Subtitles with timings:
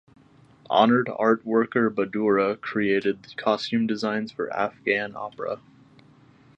[0.67, 5.59] Honored Art Worker Badura created costume designs for Afghan opera.